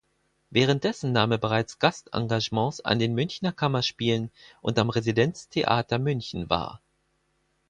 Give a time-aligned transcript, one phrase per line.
[0.49, 6.81] Währenddessen nahm er bereits Gastengagements an den Münchner Kammerspielen und am Residenztheater München wahr.